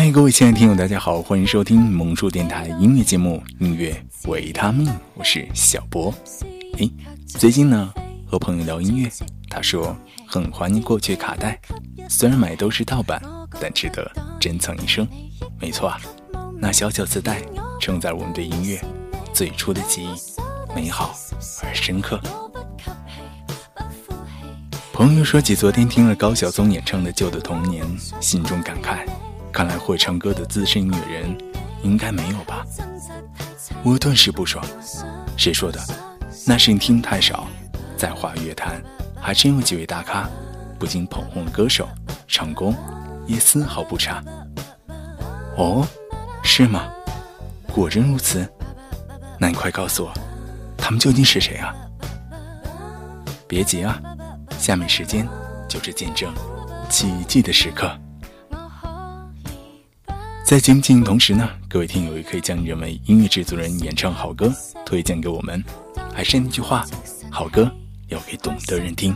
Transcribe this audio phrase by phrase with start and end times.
[0.00, 6.14] 嗨，各位亲爱的听友，大家好，欢迎收听萌叔电台音乐节目《音乐维他命》，我是小博。
[6.76, 6.88] 诶，
[7.26, 7.92] 最近呢
[8.24, 9.10] 和朋友聊音乐，
[9.50, 11.60] 他说很怀念过去卡带，
[12.08, 13.20] 虽然买都是盗版，
[13.60, 14.08] 但值得
[14.38, 15.04] 珍藏一生。
[15.60, 16.00] 没错啊，
[16.60, 17.42] 那小小磁带
[17.80, 18.80] 承载我们对音乐
[19.34, 21.12] 最初的记忆，美好
[21.64, 22.20] 而深刻。
[24.92, 27.84] 朋友说起昨天听了高晓松演唱的《旧的童年》，
[28.20, 29.04] 心中感慨：
[29.58, 31.36] 看来会唱歌的资深音乐人
[31.82, 32.64] 应该没有吧？
[33.82, 34.64] 我顿时不爽，
[35.36, 35.80] 谁说的？
[36.46, 37.48] 那是你听太少。
[37.96, 38.80] 在华乐坛，
[39.20, 40.30] 还真有几位大咖，
[40.78, 41.88] 不仅捧红歌手，
[42.28, 42.72] 唱功
[43.26, 44.22] 也丝毫不差。
[45.56, 45.84] 哦，
[46.44, 46.88] 是吗？
[47.72, 48.48] 果真如此？
[49.40, 50.12] 那你快告诉我，
[50.76, 51.74] 他们究竟是谁啊？
[53.48, 54.00] 别急啊！
[54.56, 55.28] 下面时间
[55.68, 56.32] 就是见证
[56.88, 57.90] 奇迹的时刻。
[60.48, 64.50] 在节目进行同时呢，各位听友也可以将认为音乐制作人演唱好歌
[64.86, 65.62] 推荐给我们。
[66.14, 66.86] 还是那句话，
[67.30, 67.70] 好歌
[68.06, 69.14] 要给懂的人听。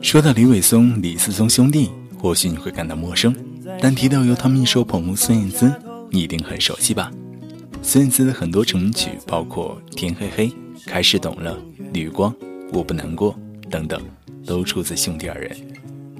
[0.00, 3.34] 说到李伟松、李思松兄弟，或许你会感到陌生，
[3.80, 5.72] 但提到由他们一手捧红孙燕姿，
[6.10, 7.10] 你一定很熟悉吧？
[7.82, 10.48] 孙燕姿的很多成名曲，包括《天黑黑》
[10.86, 11.58] 《开始懂了》
[11.92, 12.32] 《绿光》
[12.72, 13.34] 《我不难过》
[13.70, 14.00] 等等，
[14.46, 15.56] 都出自兄弟二人。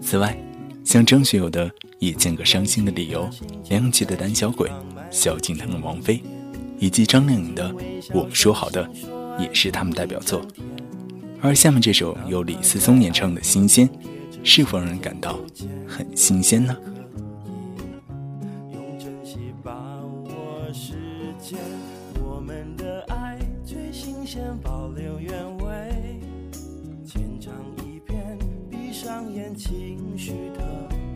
[0.00, 0.36] 此外，
[0.84, 3.28] 像张学友的《也见个伤心的理由》，
[3.68, 4.68] 梁咏琪的《胆小鬼》，
[5.10, 6.16] 萧敬腾的《王菲》，
[6.78, 7.70] 以及张靓颖的
[8.12, 8.84] 《我们说好的》，
[9.40, 10.42] 也是他们代表作。
[11.44, 13.88] 而下面这首由李思松演唱的《新鲜》，
[14.44, 15.40] 是否让人感到
[15.88, 16.76] 很新鲜呢？
[18.72, 20.94] 用真心把握时
[21.40, 21.58] 间，
[22.24, 26.20] 我们的爱最新鲜，保留原味。
[27.04, 27.52] 浅尝
[27.84, 28.38] 一片，
[28.70, 30.62] 闭上眼，情绪特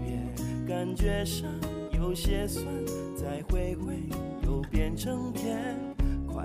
[0.05, 1.49] 别，感觉上
[1.93, 2.67] 有些酸，
[3.17, 3.95] 再回味
[4.45, 5.79] 又变成甜，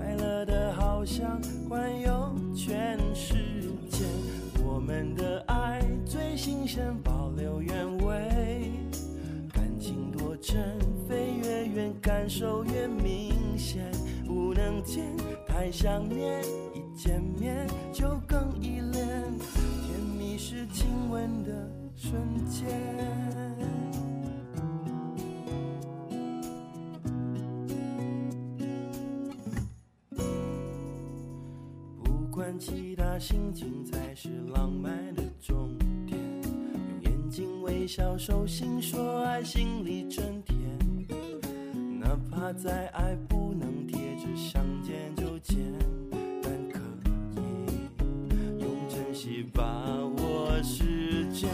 [0.02, 3.34] 快乐的好像环游全世
[3.88, 4.04] 界。
[4.64, 8.72] 我们的爱最新鲜，保留原味。
[9.52, 10.76] 感情多真，
[11.08, 13.92] 飞越远，感受越明显。
[14.26, 15.04] 不能见，
[15.46, 16.42] 太想念，
[16.74, 19.06] 一见面就更依恋。
[19.38, 21.52] 甜蜜是亲吻的
[21.94, 23.51] 瞬间。
[33.22, 36.18] 心情才是浪漫的终点。
[36.42, 40.58] 用眼睛微笑，手心说爱，心里真甜。
[42.00, 45.56] 哪怕再爱不能贴纸想见就见，
[46.42, 46.80] 但可
[47.36, 47.40] 以
[48.60, 49.62] 用珍惜把
[50.18, 51.48] 握时间。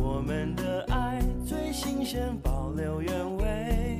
[0.00, 3.98] 我们的爱最新鲜，保留原味。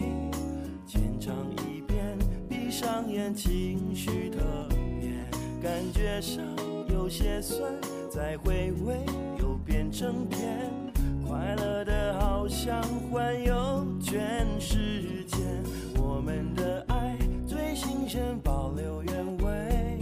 [0.86, 2.18] 浅尝一遍，
[2.48, 4.40] 闭上眼，情绪特
[4.70, 5.12] 别，
[5.62, 6.42] 感觉上
[7.12, 7.70] 些酸，
[8.10, 8.96] 再回味
[9.38, 10.58] 又变成甜，
[11.28, 15.36] 快乐的好像环游全世界。
[16.00, 19.98] 我们的爱最新鲜，保留原味，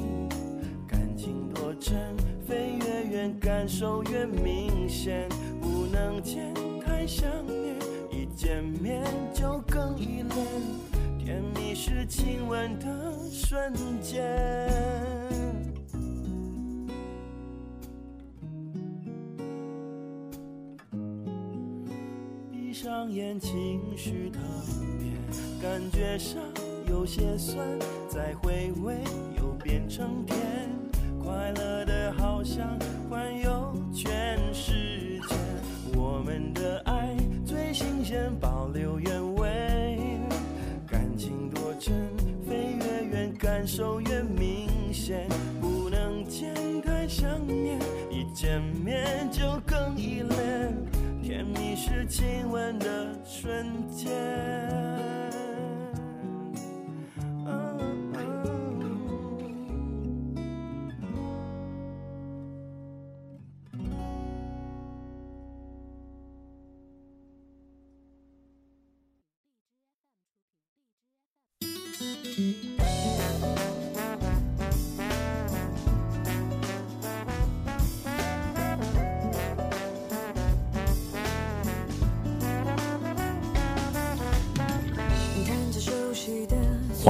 [0.86, 1.98] 感情多真，
[2.46, 5.28] 飞越远，感受越明显，
[5.60, 7.74] 不能见太想念，
[8.12, 9.02] 一见面
[9.34, 10.46] 就更依恋。
[11.18, 14.79] 甜蜜是亲吻的瞬间。
[23.10, 24.38] 眼，情绪特
[24.98, 25.10] 别，
[25.60, 26.40] 感觉上
[26.88, 27.66] 有些酸，
[28.08, 29.02] 再回味
[29.36, 30.36] 又变成甜，
[31.22, 32.78] 快乐的好像
[33.08, 33.59] 环游
[52.10, 54.59] 亲吻的瞬间。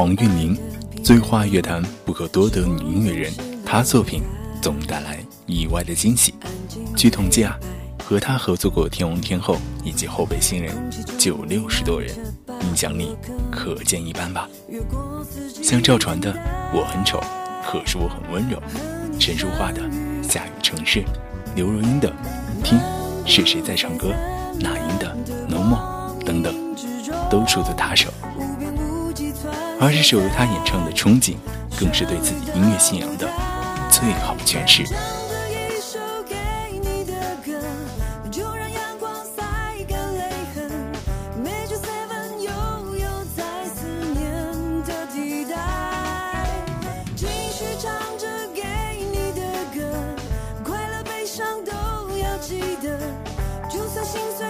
[0.01, 0.57] 黄韵玲，
[1.05, 3.31] 最华乐坛不可多得女音乐人，
[3.67, 4.23] 她作品
[4.63, 6.33] 总带来意外的惊喜。
[6.97, 7.55] 据统计啊，
[8.03, 10.75] 和她合作过天王天后以及后辈新人
[11.19, 12.17] 就有六十多人，
[12.63, 13.15] 影响力
[13.53, 14.49] 可见一斑吧。
[15.63, 16.33] 像赵传的
[16.73, 17.21] 《我很丑，
[17.63, 18.57] 可是我很温柔》，
[19.19, 19.83] 陈淑桦的
[20.23, 21.01] 《下雨城市》，
[21.55, 22.09] 刘若英的
[22.65, 22.81] 《听
[23.27, 24.09] 是谁在唱歌》，
[24.59, 25.15] 那英的
[25.47, 26.55] 《No More》等等，
[27.29, 28.11] 都出自她手。
[29.81, 31.33] 而这首由他演唱的《憧憬》，
[31.79, 33.27] 更是对自己音乐信仰的
[33.91, 34.85] 最好诠释。
[54.11, 54.50] 心碎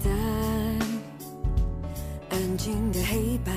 [0.00, 0.10] 在
[2.30, 3.52] 安静的黑白，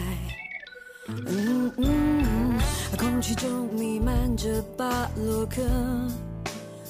[1.07, 2.59] 嗯嗯，
[2.97, 5.61] 空气中弥漫着巴洛克，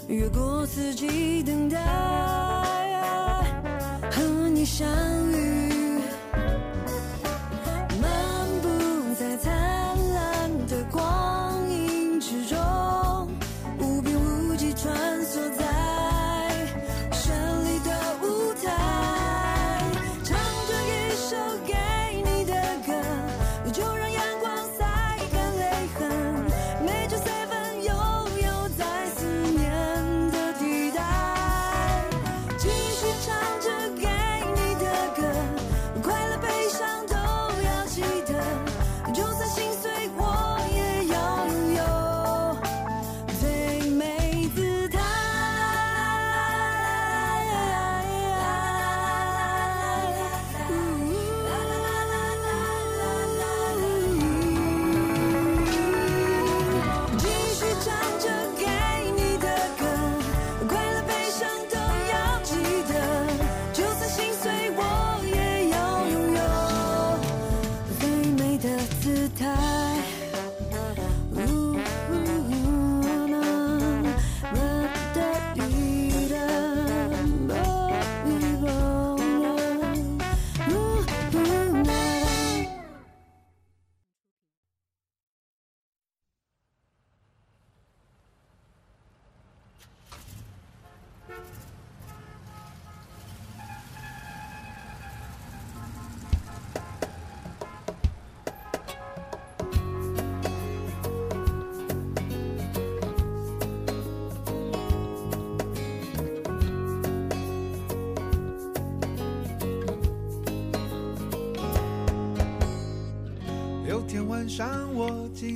[0.08, 1.78] 越过四季等待。
[4.12, 4.88] 和你相
[5.32, 5.77] 遇。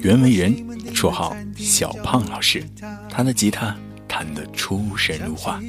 [0.02, 0.56] 袁惟仁，
[0.96, 2.64] 绰号小胖老师，
[3.08, 3.76] 他的吉他
[4.08, 5.62] 弹得出神入化，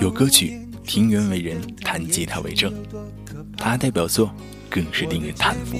[0.00, 2.72] 有歌曲《听袁惟仁弹吉他》为证。
[3.58, 4.34] 他代表作
[4.70, 5.78] 更是令人叹服，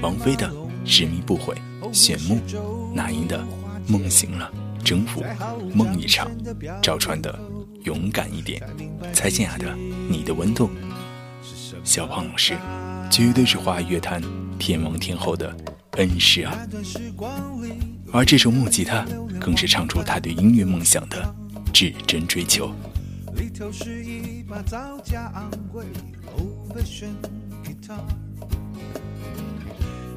[0.00, 0.48] 王菲的
[0.84, 1.56] 《执迷不悔》，
[1.92, 2.36] 炫目；
[2.94, 3.44] 那英的
[3.92, 4.48] 《梦醒了》，
[4.84, 5.20] 征服；
[5.74, 6.28] 梦一场；
[6.80, 7.36] 赵传的
[7.84, 8.62] 《勇敢一点》，
[9.12, 9.72] 蔡健雅的
[10.08, 10.66] 《你的温度》。
[11.82, 12.56] 小胖老师
[13.10, 14.22] 绝对是华语乐坛
[14.56, 15.54] 天王天后的。
[15.96, 16.66] 恩师啊，
[18.12, 19.06] 而这首木吉他
[19.40, 21.34] 更是唱出他对音乐梦想的
[21.72, 22.72] 至真追求。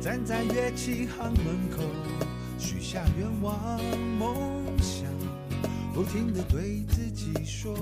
[0.02, 1.84] 站在乐器行门口，
[2.58, 3.80] 许下愿望
[4.18, 5.06] 梦想，
[5.94, 7.76] 不停的对自己说，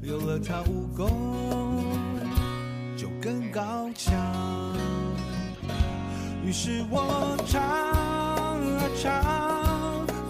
[0.00, 1.84] 有了它武功
[2.96, 4.89] 就更高强。
[6.42, 9.12] 于是我唱啊唱，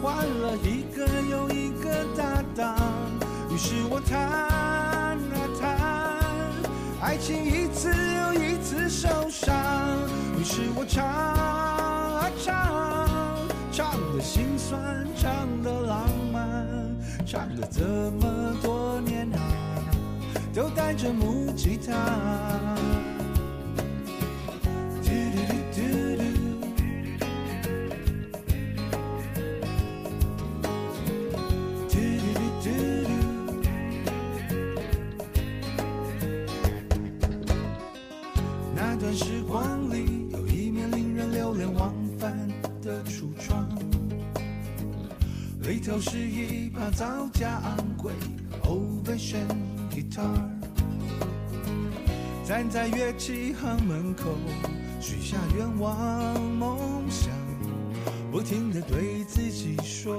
[0.03, 2.77] 换了一个又一个搭档。
[3.51, 5.17] 于是我弹啊
[5.59, 5.79] 弹，
[7.01, 9.57] 爱情一次又一次受伤。
[10.39, 15.31] 于是我唱啊唱，唱的心酸，唱
[15.63, 16.67] 的浪漫，
[17.25, 19.39] 唱了这么多年啊，
[20.53, 21.95] 都带着木吉他。
[45.91, 48.13] 里头是一把造价昂贵
[48.49, 49.49] 的 Ovation
[49.91, 50.39] Guitar，
[52.47, 54.31] 站在乐器行门口，
[55.01, 56.79] 许下愿望梦
[57.11, 57.33] 想，
[58.31, 60.17] 不停地对自己说，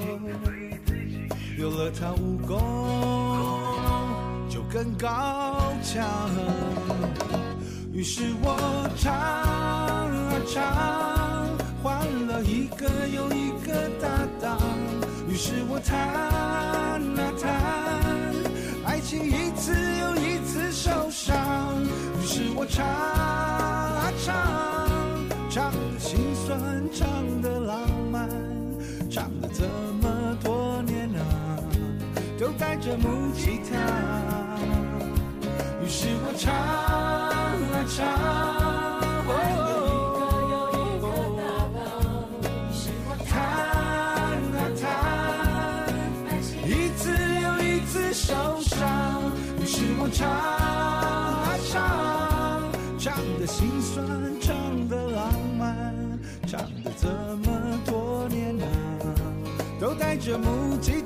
[1.58, 3.70] 有了它武功
[4.50, 6.06] 就更高强。
[7.94, 11.48] 于是我唱啊唱，
[11.82, 14.60] 换了一个又一个搭档。
[15.31, 17.00] 于是我弹啊
[17.41, 17.50] 弹，
[18.85, 21.81] 爱情一次又一次受伤。
[22.19, 24.35] 于是我唱啊唱，
[25.50, 26.59] 唱的心酸，
[26.93, 28.27] 唱的浪漫，
[29.09, 29.63] 唱了这
[30.01, 31.63] 么多年啊，
[32.38, 33.77] 都带着木吉他。
[35.81, 38.80] 于是我唱啊唱。
[50.22, 54.06] 唱啊唱，唱的心酸，
[54.40, 58.66] 唱的浪漫，唱的这么多年啊，
[59.80, 61.00] 都带着木吉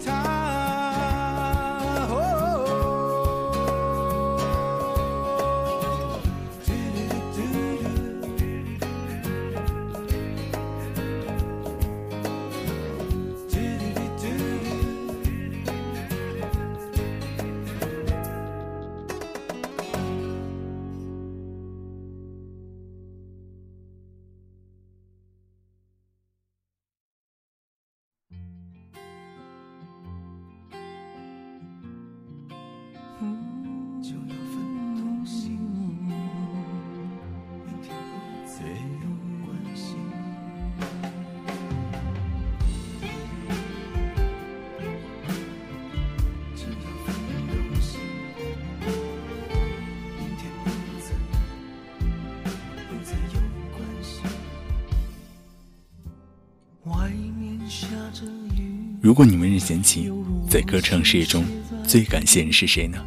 [59.06, 60.12] 如果你问任贤齐
[60.50, 61.46] 在歌唱事业中
[61.88, 62.98] 最感谢人是谁呢？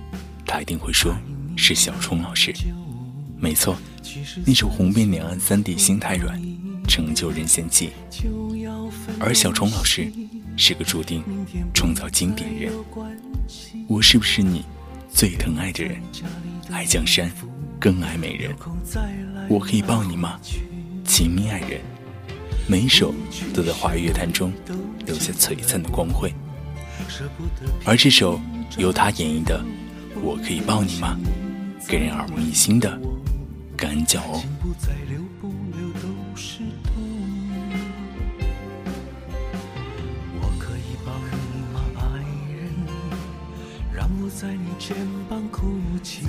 [0.46, 1.12] 他一定会说
[1.56, 2.54] 是小冲老师。
[3.36, 3.76] 没错，
[4.46, 6.40] 那首红遍两岸三地心太软，
[6.86, 7.90] 成就任贤齐。
[9.18, 10.08] 而小冲老师
[10.56, 11.24] 是个注定
[11.74, 12.72] 创造经典人。
[13.88, 14.64] 我是不是你
[15.12, 16.00] 最疼爱的人？
[16.70, 17.28] 爱江山，
[17.80, 18.54] 更爱美人。
[19.48, 20.38] 我可以抱你吗？
[21.04, 21.80] 亲密爱人。
[22.70, 23.14] 每一首
[23.54, 24.52] 都在华语乐坛中
[25.06, 26.30] 留下璀璨的光辉。
[27.86, 28.38] 而这首
[28.76, 29.58] 由他演绎的
[30.20, 31.16] 《我可以抱你吗》，
[31.88, 33.00] 给人耳目一新的
[33.74, 34.42] 感恩脚哦。
[44.30, 44.94] 在你肩
[45.28, 45.66] 膀哭
[46.00, 46.20] 泣。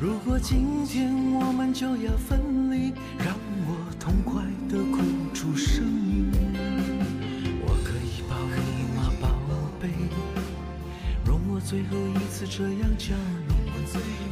[0.00, 3.36] 如果今天我们就要分离，让
[3.68, 3.79] 我
[11.70, 13.14] 最后一次这样叫
[13.46, 13.54] 你，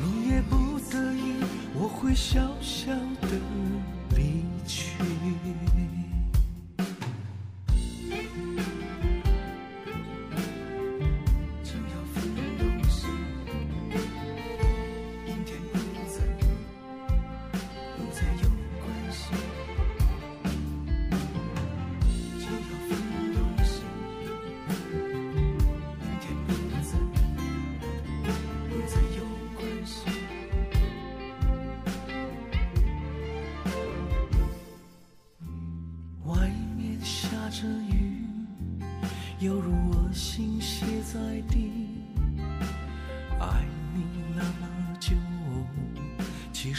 [0.02, 1.36] 你也不得已，
[1.72, 2.90] 我会笑笑
[3.20, 3.28] 的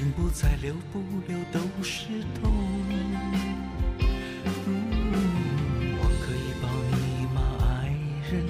[0.00, 2.06] 心不再留不留都是
[2.40, 2.50] 痛。
[4.66, 4.72] 嗯，
[6.00, 6.64] 我可以抱
[6.96, 7.92] 你吗，爱
[8.32, 8.46] 人？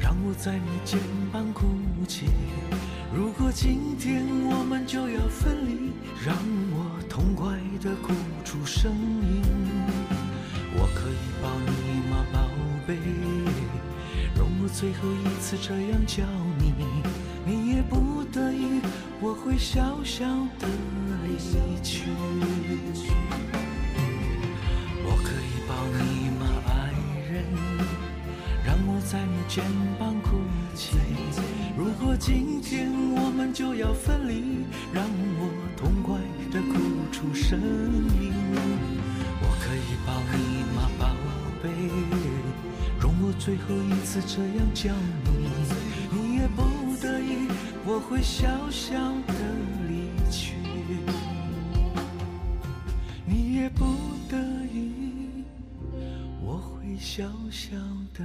[0.00, 0.98] 让我在你肩
[1.32, 1.64] 膀哭
[2.08, 2.26] 泣。
[3.14, 5.92] 如果今天我们就要分离，
[6.26, 6.34] 让
[6.72, 8.12] 我痛快地哭
[8.44, 9.42] 出声音。
[10.74, 11.70] 我可以抱你
[12.10, 12.40] 吗，宝
[12.84, 12.96] 贝？
[14.34, 16.51] 容我最后一次这样叫你
[19.52, 20.24] 会小小
[20.58, 20.66] 的
[21.26, 21.36] 离
[21.82, 22.04] 去。
[25.04, 26.00] 我可以抱你
[26.40, 26.70] 吗，爱
[27.30, 27.44] 人？
[28.64, 29.62] 让我在你肩
[29.98, 30.38] 膀哭
[30.74, 30.96] 泣。
[31.76, 35.04] 如果今天我们就要分离，让
[35.36, 36.16] 我痛快
[36.50, 36.78] 的哭
[37.12, 38.32] 出声音。
[39.42, 41.04] 我可以抱你吗，宝
[41.62, 41.68] 贝？
[42.98, 44.90] 容我最后一次这样叫
[45.26, 45.31] 你，
[48.08, 48.94] 会小小
[49.26, 49.34] 的
[49.88, 50.54] 离去。
[53.24, 53.84] 你也不
[54.28, 54.36] 得
[54.72, 55.44] 已，
[56.42, 57.76] 我会小小
[58.14, 58.24] 的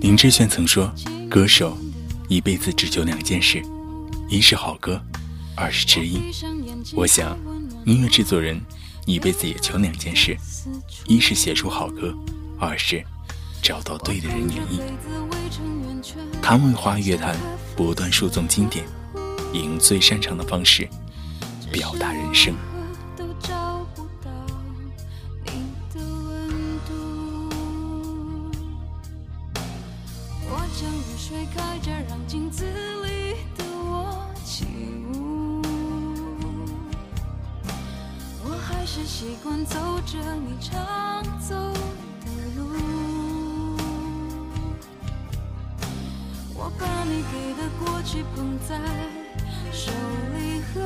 [0.00, 0.90] 林志炫曾说
[1.28, 1.76] ：“歌手
[2.28, 3.62] 一辈子只求两件事，
[4.28, 4.98] 一是好歌，
[5.54, 6.22] 二是知音。”
[6.96, 7.38] 我想，
[7.84, 8.58] 音乐制作人
[9.04, 10.36] 一辈子也求两件事：
[11.06, 12.14] 一是写出好歌，
[12.58, 13.04] 二是
[13.62, 14.80] 找到对的人演绎。
[16.40, 17.36] 谭维华乐坛
[17.76, 18.86] 不断输送经典，
[19.52, 20.88] 以用最擅长的方式
[21.70, 22.54] 表达人生。
[48.10, 48.74] 去捧在
[49.70, 49.92] 手
[50.32, 50.80] 里呵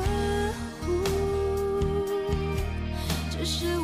[0.81, 0.91] 护，
[3.31, 3.79] 只是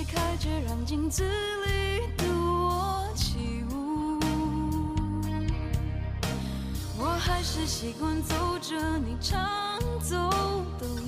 [0.00, 4.18] 离开却，让镜子里的我起舞。
[6.98, 10.16] 我还是习惯走着你常走
[10.78, 10.99] 的路。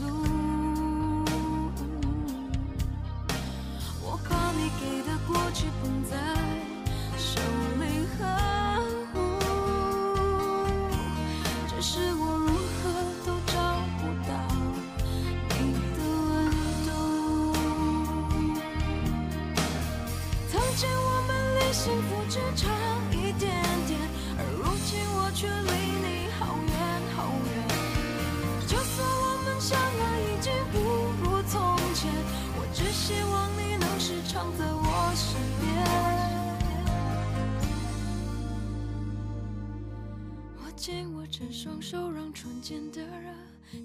[42.72, 43.30] 间的热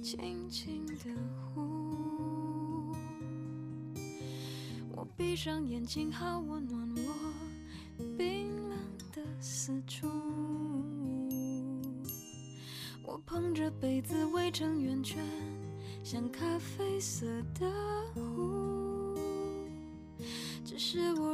[0.01, 0.93] 轻轻的
[1.53, 2.95] 呼。
[4.95, 8.79] 我闭上眼睛，好温暖我冰冷
[9.13, 10.07] 的四处。
[13.03, 15.21] 我捧着杯子围成圆圈，
[16.01, 17.25] 像咖啡色
[17.59, 17.69] 的
[18.13, 19.19] 湖。
[20.63, 21.26] 只是我